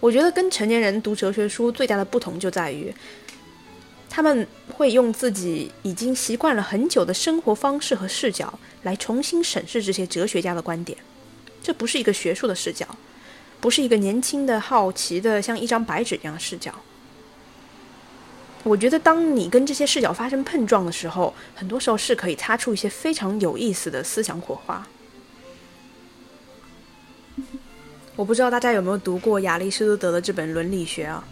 [0.00, 2.90] 我觉得跟成年人读哲学书最大的不同就在于。
[4.08, 10.96] 他们会用自己已经习惯了很久的生活方式和视角来重新审视这些哲学家的观点，
[11.62, 12.88] 这不是一个学术的视角，
[13.60, 16.72] 不是一个年轻的好奇的像一张白纸一样的视角。
[18.62, 24.88] 我觉得，当你跟这些视角发生碰撞的时候，很多时候是可以擦出一些非常有意思的思想火花。
[28.18, 31.24] 我不知道大家有没有读过亚里士多德的这本《伦理学》啊？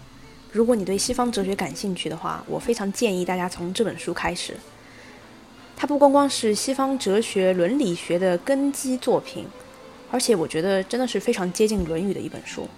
[0.52, 4.54] 如果你对西方哲学感兴趣的话，我非常建议大家从这本书开始。
[5.76, 9.46] 它不光光是西方哲学伦理学的根基作品，
[10.12, 12.68] 而且我觉得真的是非常接近《论语》的一本书。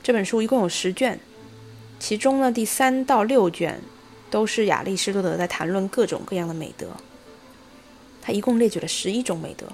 [0.00, 1.18] 这本书一共有十卷，
[1.98, 3.80] 其中呢第三到六卷
[4.30, 6.86] 都是亚里士多德在谈论各种各样的美德。
[8.22, 9.66] 他一共列举了十一种美德，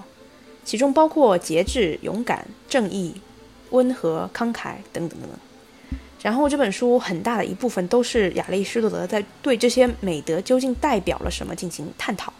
[0.63, 3.13] 其中包括节制、勇敢、正义、
[3.71, 5.31] 温和、慷慨等等等等。
[6.21, 12.31] 然后这本书很大的一部分都是亚里士多德在对这些美德究竟代表了什么进行探讨。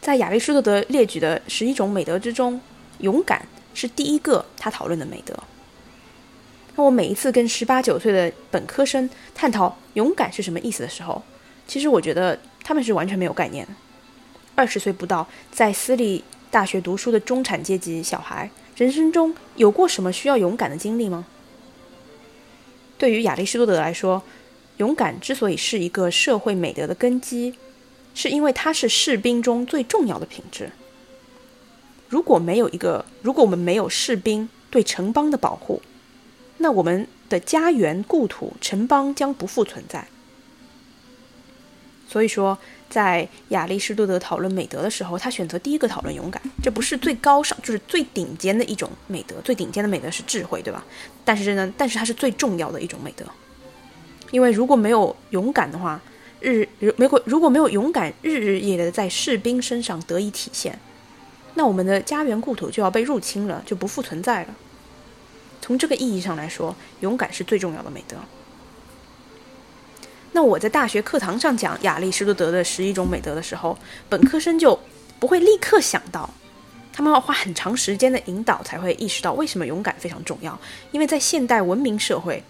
[0.00, 2.60] 在亚里士多德列举的十一种美德之中，
[2.98, 5.34] 勇敢是第一个他讨论的美德。
[6.74, 11.22] 那我每一次跟十八九岁的本科生探讨勇敢是什么意思的时候，
[11.68, 13.72] 其实我觉得他们是完全没有概念的。
[14.54, 21.26] 二十岁不到，在私立大学读书的中产阶级小孩，人生中有过什么需要勇敢的经历吗？
[22.96, 24.22] 对于亚里士多德来说，
[24.76, 27.54] 勇敢之所以是一个社会美德的根基，
[28.14, 30.70] 是因为它是士兵中最重要的品质。
[32.08, 35.82] 如果没有一个，如果我们没有士兵对城邦的保护，
[36.58, 40.06] 那我们的家园、故土、城邦将不复存在。
[42.08, 42.56] 所以说，
[42.88, 49.36] 在亚里士多德讨论美德的时候，他选择第一个讨论勇敢，这不是最高尚，就是最顶尖的一种美德。
[49.42, 50.84] 最顶尖的美德是智慧，对吧？
[51.24, 53.24] 但是呢，但是它是最重要的一种美德，
[54.30, 56.00] 因为如果没有勇敢的话，
[56.40, 60.78] 日如果如果没有勇敢，日日夜夜的在士兵身上得以体现，
[61.54, 64.54] 那我们的家园故土就要被入侵了，就不复存在了。
[65.60, 68.16] 从这个意义上来说，勇敢是最重要的美德。
[70.34, 73.78] 那我在大学课堂上讲亚里士多德的十一种美德的时候，
[74.08, 74.76] 本科生就
[75.20, 76.28] 不会立刻想到，
[76.92, 80.58] 他们要花很长时间的引导才会意识到为什么勇敢非常重要。
[80.90, 82.42] 因为在现代文明社会，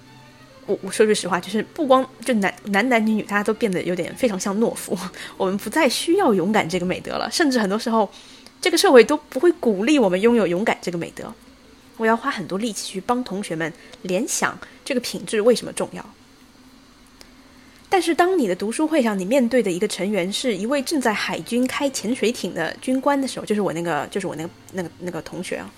[0.65, 4.99] 我我说句实话，就是不光就男男男女女，大家都变得有点非常像懦夫，
[5.37, 8.11] 我们不再需要勇敢这个美德了，甚至很多时候，
[8.63, 11.31] 这个社会都不会鼓励我们拥有勇敢这个美德。
[11.99, 13.71] 我要花很多力气去帮同学们
[14.01, 16.03] 联想这个品质为什么重要。
[17.89, 25.71] 但是，当你的读书会上，你面对的一个成员是一位正在海军开潜水艇的军官的时候，就是我那个，就是我那个那个那个同学啊，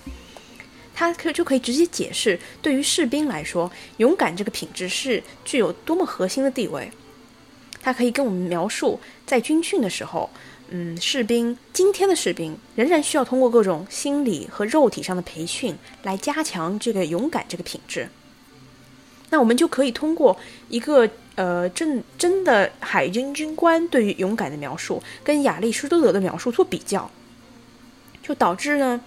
[0.95, 6.89] 他可就可以直接解释，对于士兵来说，勇敢这个品质是具有多么核心的地位。
[7.83, 10.27] 他可以跟我们描述，在军训的时候，
[10.69, 18.09] 嗯，士兵今天的士兵仍然需要通过各种心理和肉体上的培训来加强这个勇敢这个品质。
[19.29, 20.35] 那我们就可以通过
[20.69, 21.07] 一个。
[21.37, 27.09] 呃，真真的海军军官对于勇敢的描述，跟亚里士多德的描述做比较，
[28.23, 28.99] 就导致呢，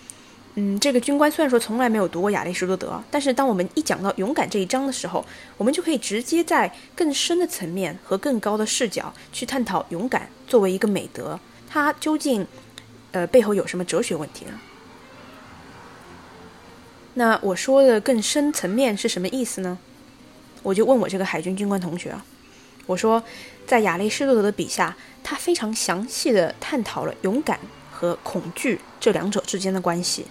[0.55, 5.27] 嗯，这个军官虽然说从来没有读过亚里士多德，但是当我们一讲到勇敢这一章的时候，
[5.57, 12.47] 我们就可以直接在更深的层面和更高的视角去探讨勇敢作为一个美德，它究竟
[13.11, 14.53] 呃背后有什么哲学问题呢？
[17.15, 19.77] 那我说的更深层面是什么意思呢？
[20.63, 22.25] 我就问我这个海军军官同学啊，
[22.87, 23.23] 我说，
[23.67, 27.59] 在亚里士多德的笔下，他非常详细的探讨了勇敢
[27.91, 30.27] 和恐惧这两者之间的关系。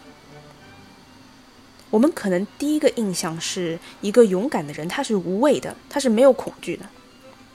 [1.89, 6.85] 我们可能第一个印象是一个勇敢的人，他是无畏的，他是没有恐惧的。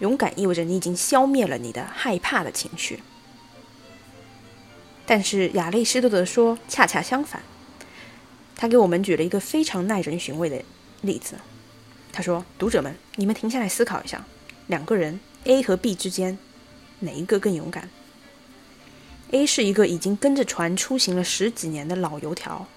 [0.01, 2.99] 勇敢意味着你已经消灭了你的害怕的情绪。
[5.07, 7.43] 但是亚里士多德说，恰恰相反，
[8.57, 10.61] 他给我们举了一个非常耐人寻味的
[11.03, 11.37] 例子。
[12.17, 14.25] 他说：“读者们，你们停下来思考一下，
[14.69, 16.39] 两个人 A 和 B 之间，
[17.01, 17.91] 哪一个更勇敢
[19.33, 22.69] ？A 是一个已经跟着船出行了十几年的老油条，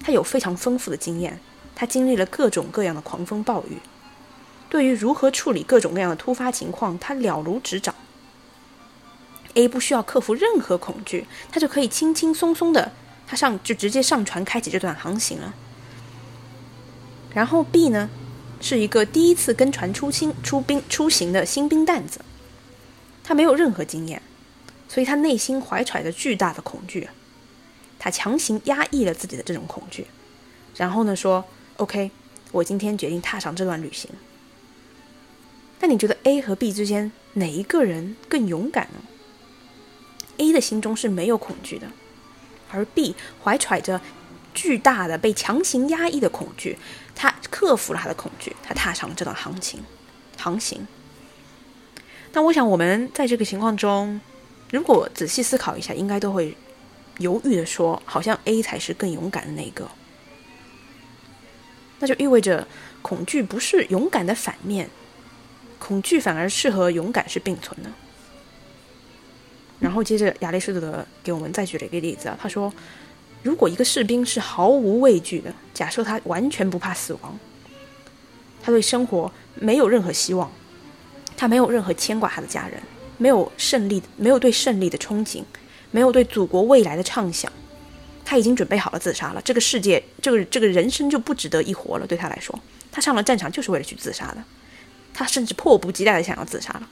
[0.00, 1.38] 他有非常丰富的经验，
[1.76, 3.78] 他经历了各种各样的狂风暴雨，
[4.68, 7.94] 对于如何处理各种各样的突发情况，他了如指掌。
[9.54, 12.90] A 不需要克服任何恐惧，他就可以轻轻松松的，
[13.28, 15.54] 他上就直接上船开启这段航行了。
[17.32, 18.10] 然后 B 呢？”
[18.60, 22.20] 是一个第一次跟船出行、出兵、出行的新兵蛋子，
[23.24, 24.20] 他没有任何经验，
[24.88, 27.08] 所以他内心怀揣着巨大的恐惧，
[27.98, 30.06] 他强行压抑了自己的这种恐惧，
[30.76, 31.44] 然后呢说
[31.78, 32.10] ：“OK，
[32.52, 34.10] 我今天决定踏上这段旅行。”
[35.80, 39.00] 那你觉得 A 和 B 之间哪一个人更勇敢呢
[40.36, 41.86] ？A 的心中是没有恐惧的，
[42.70, 44.02] 而 B 怀揣着
[44.52, 46.76] 巨大的被强行压抑的恐惧。
[47.20, 49.84] 他克服了他的恐惧，他踏上了这段航行，
[50.38, 50.86] 航行。
[52.32, 54.18] 那我想，我们在这个情况中，
[54.70, 56.56] 如果仔细思考一下，应该都会
[57.18, 59.86] 犹豫的说，好像 A 才是更勇敢的那个。
[61.98, 62.66] 那就意味着，
[63.02, 64.88] 恐惧不是勇敢的反面，
[65.78, 67.90] 恐惧反而是和勇敢是并存的。
[69.78, 72.72] 然后接着，亚里士多德给我们再举了一个例子啊，他说。
[73.42, 77.38] 如果一个士兵是毫无畏惧的，假设他完全不怕死亡，
[78.62, 80.50] 他对生活没有任何希望，
[81.36, 82.82] 他没有任何牵挂他的家人，
[83.16, 85.42] 没有胜利，没有对胜利的憧憬，
[85.90, 87.50] 没有对祖国未来的畅想，
[88.24, 89.40] 他已经准备好了自杀了。
[89.42, 92.06] 这个世界，这个这个人生就不值得一活了。
[92.06, 92.58] 对他来说，
[92.92, 94.44] 他上了战场就是为了去自杀的，
[95.14, 96.86] 他甚至迫不及待的想要自杀了。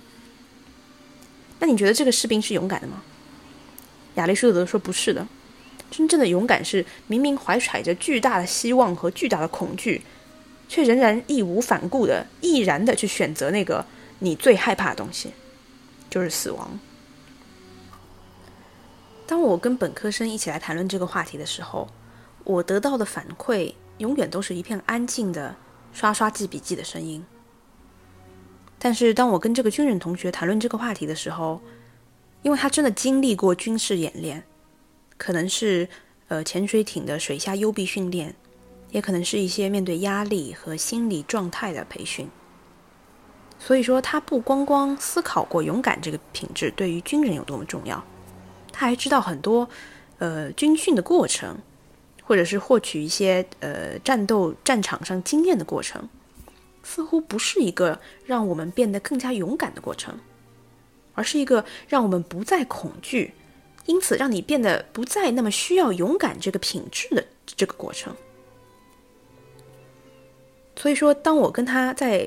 [1.58, 3.02] 那你觉得这个士兵是勇敢的吗？
[4.14, 5.26] 亚里士德说不是的。
[5.90, 10.02] 真正的勇敢是明明怀揣着巨大的希望和巨大的恐惧，
[10.68, 13.84] 却仍然义无反顾的毅然的去选择那个
[14.18, 15.32] 你最害怕的东西，
[16.10, 16.78] 就是死亡。
[19.26, 21.88] 当我跟本科生一起来谈论这个话题的时候，
[22.44, 25.56] 我得到的反馈永远都是一片安静的
[25.92, 27.24] 刷刷记笔记的声音。
[28.78, 31.60] 但是当我跟这个军人同学谈论这个话题的时候，
[32.42, 34.44] 因为他真的经历过军事演练。
[35.18, 35.86] 可能是
[36.28, 38.34] 呃潜水艇的水下幽闭训练，
[38.90, 42.26] 也可能是一些面对压力和心理状态的培训。
[43.58, 48.02] 所以说，他不光光思考过勇敢这个品质对于军人有多么重要，
[48.72, 49.68] 他还知道很多
[50.18, 51.58] 呃军训的过程，
[52.22, 56.08] 或者是获取一些呃战斗战场上经验的过程，
[56.84, 60.16] 似乎不是一个让我们变得更加勇敢的过程，
[61.14, 63.34] 而是一个让我们不再恐惧，
[63.88, 68.14] 因此让你变得不再那么需要勇敢这个品质的这个过程。
[70.76, 72.24] 所以说，当我跟他在。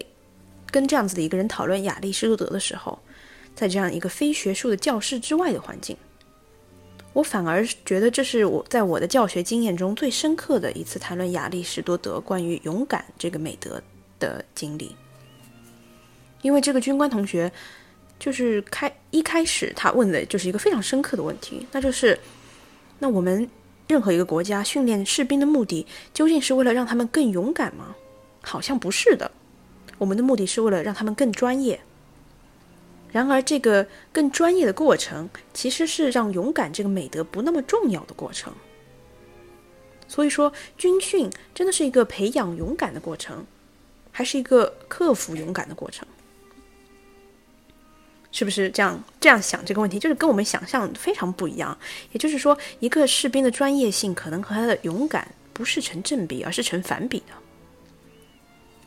[0.71, 2.97] 跟这样子的一个人讨论亚里士多德的时候，
[3.53, 5.97] 在这样一个非学术的教室之外的环境，
[7.11, 13.83] 我反而觉得这是我在我的教学经验中最深刻的一次谈论亚里士多德关于勇敢这个美德
[14.17, 14.95] 的经历。
[16.41, 17.51] 因为这个军官同学
[18.21, 22.19] 就是开一开始他问的就是一个非常深刻的问题，那就是
[22.99, 23.49] 那我们
[23.87, 27.95] 任何一个国家训练士兵的目的究竟是为了让他们更勇敢吗？
[28.43, 29.31] 好像不是的。
[29.97, 31.81] 我们的目的是为了让他们更专业。
[33.11, 38.53] 然而，这个更专业的过程，其实是让勇敢这个美德不那么重要的过程。
[40.07, 43.43] 所以说，军训真的是一个培养勇敢的过程，
[44.11, 46.07] 还是一个克服勇敢的过程？
[48.31, 49.03] 是不是这样？
[49.19, 51.77] 这样想这个问题，就是跟我们想象非常不一样。
[52.11, 57.33] 也就是说，一个士兵的专业性可能和他的勇敢不是成正比，而是成反比的。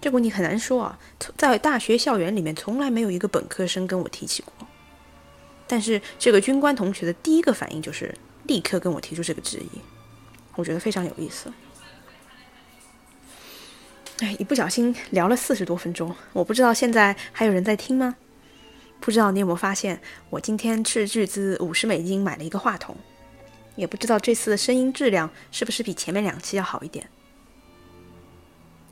[0.01, 0.99] 这个问题很难说啊，
[1.37, 4.67] 在大学校园里面从来没有一个本科生跟我提起过。
[5.67, 8.15] 但是这个军官同学的第一个反应就是
[8.45, 9.81] 立刻跟我提出这个质疑，
[10.57, 11.51] 我觉得非常有意思。
[14.21, 18.15] 哎，一不小心聊了四十多分钟，我不知道现在还有人在听吗？
[19.05, 20.01] 不知道你有没有发现，
[20.31, 22.97] 我今天斥巨资五十美金买了一个话筒，
[23.77, 27.07] 也不知道这次的声音质量是不是比前面两期要好一点。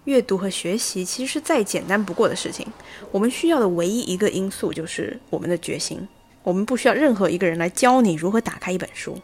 [0.04, 2.66] 阅读和学习其实是再简单不过的事情。
[3.10, 6.06] 我们需要的唯一一个因素就是我们的决心。
[6.42, 9.18] 我们不需要任何一个人来教你如何打开一本书。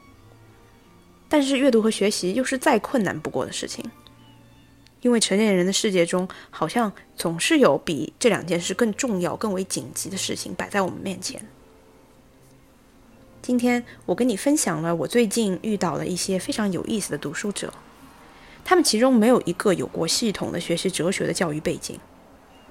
[1.28, 3.84] 但是阅读和学习又是再困难不过的事情，
[5.01, 11.40] 因为成年人的世界中好像总是有比这两件事更重要、更为紧急的事情摆在我们面前。
[13.40, 17.72] 今天我跟你分享了我最近遇到了一些非常有意思的读书者。
[18.64, 21.99] 他们其中没有一个有过系统的学习哲学的教育背景，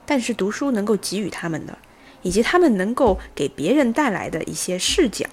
[0.06, 1.76] 但是读书能够给予他们的，
[2.22, 5.26] 以及他们能够给别人带来的一些视角，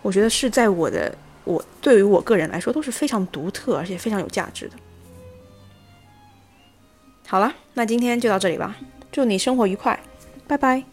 [0.00, 4.74] 我觉得是在我的我对于我个人来说都是非常独特而且非常有价值的。
[7.32, 8.76] 好了，那今天就到这里吧，
[9.10, 9.98] 祝你生活愉快，
[10.46, 10.84] 拜拜。